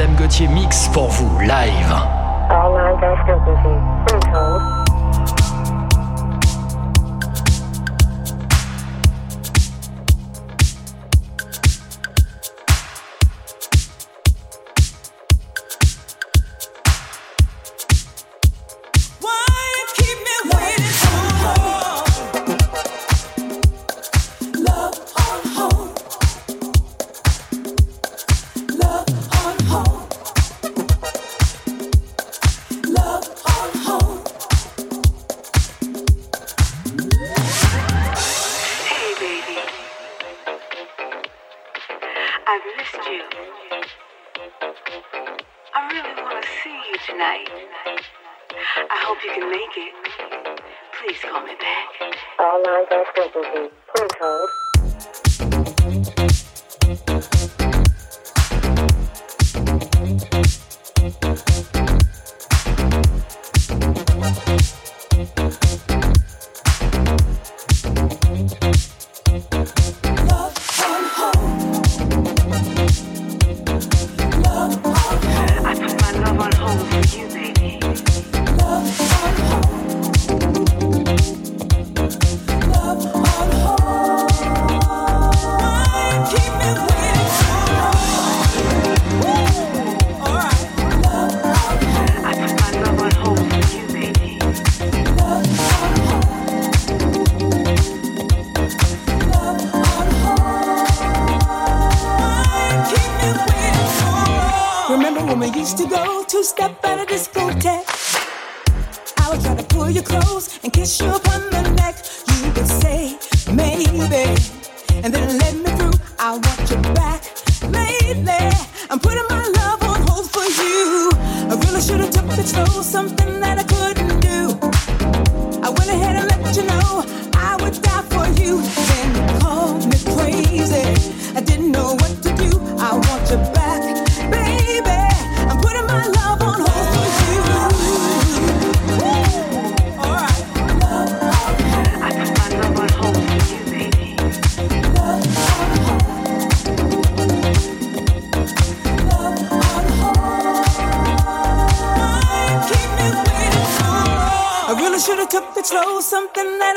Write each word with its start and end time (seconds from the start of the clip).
Adam 0.00 0.14
Gauthier 0.16 0.48
mix 0.48 0.88
pour 0.94 1.08
vous 1.10 1.40
live. 1.40 1.94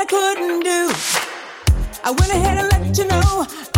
I 0.03 0.05
couldn't 0.05 0.59
do. 0.59 0.91
I 2.03 2.11
went 2.11 2.29
ahead 2.33 2.57
and 2.57 2.69
let 2.73 2.97
you 2.97 3.07
know 3.07 3.72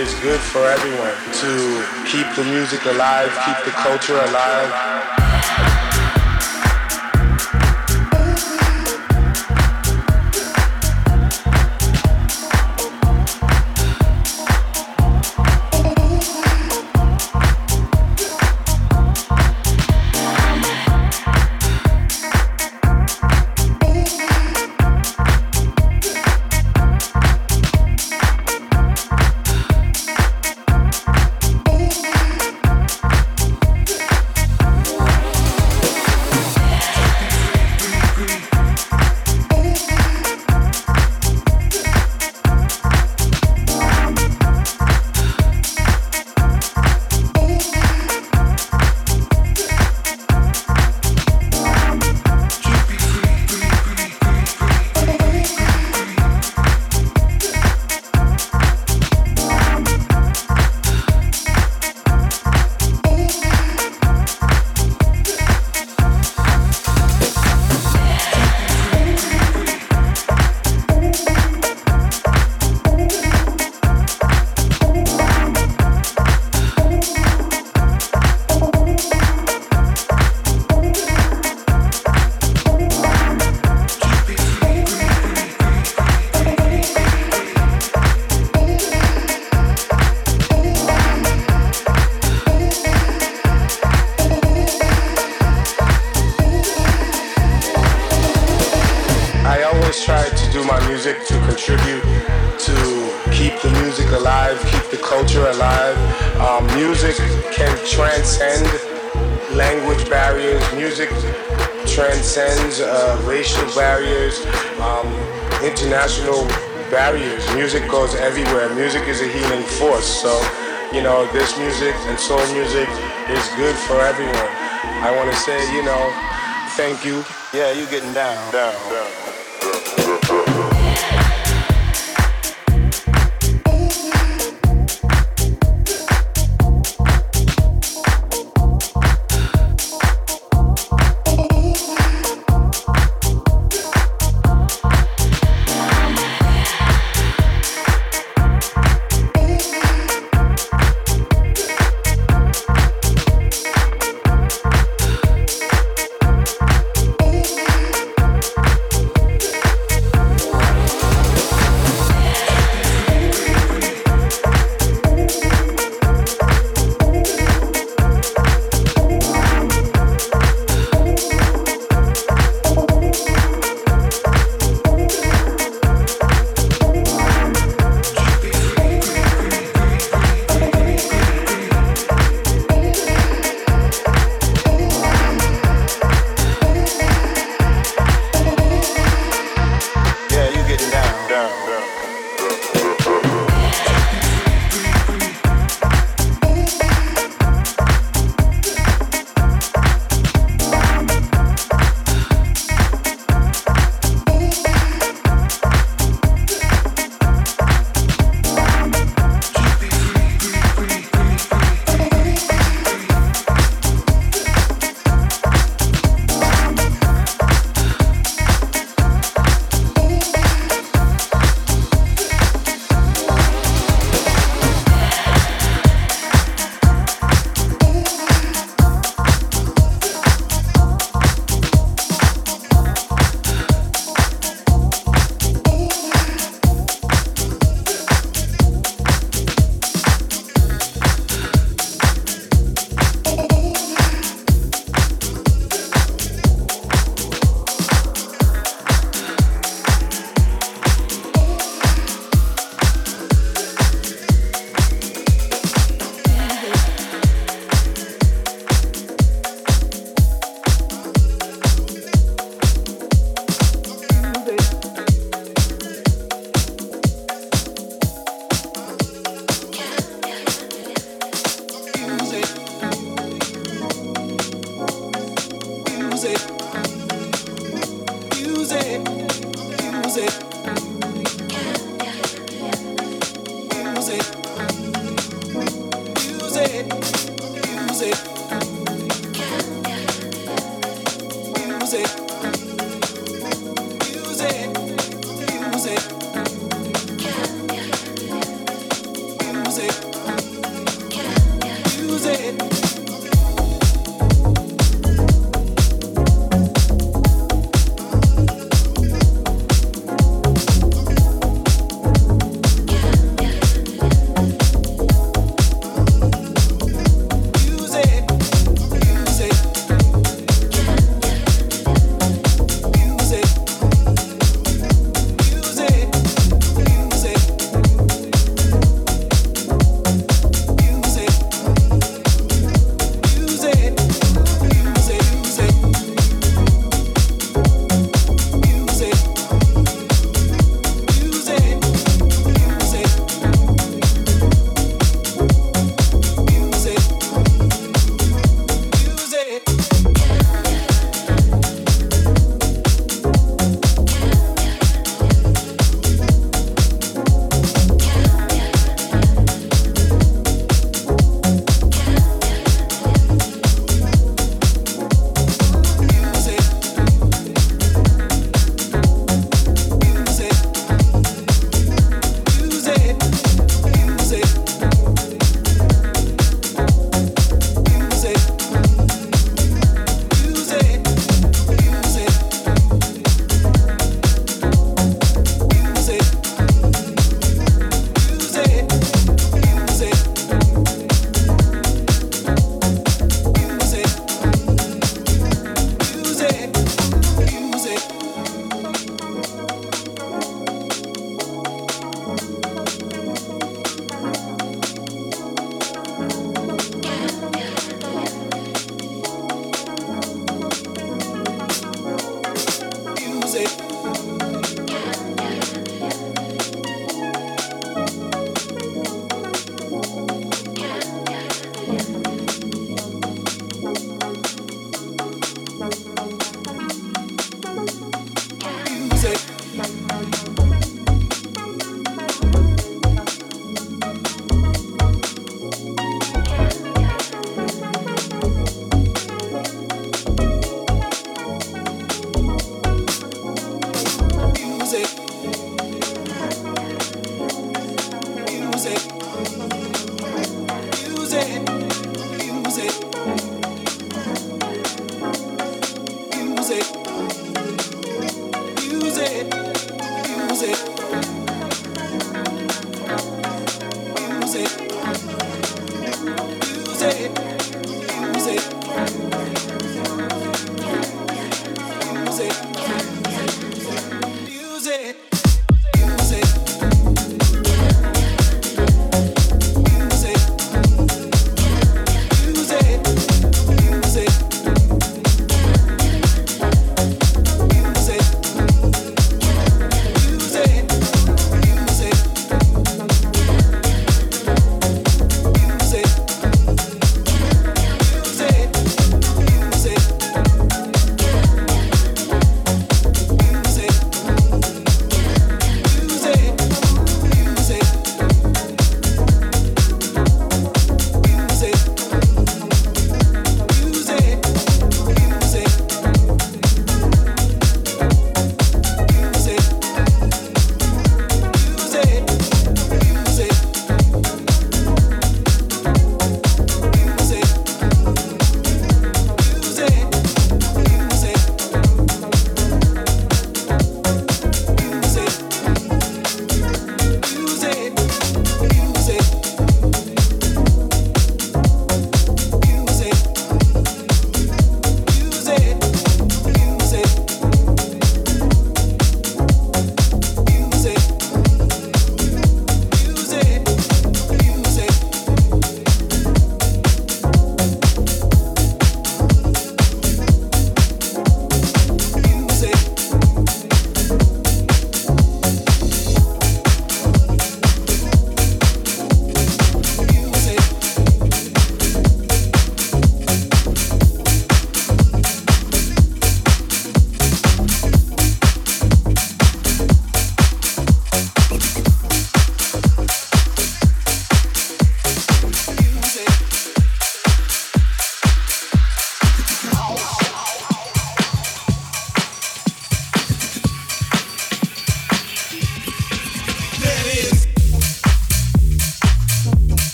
it's 0.00 0.14
good 0.20 0.38
for 0.38 0.64
everyone 0.64 1.12
to 1.32 1.84
keep 2.06 2.26
the 2.36 2.44
music 2.44 2.84
alive, 2.84 3.36
keep 3.44 3.64
the 3.64 3.72
culture 3.72 4.14
alive. 4.14 5.17